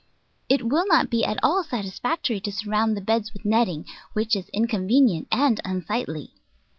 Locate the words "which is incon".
4.13-4.89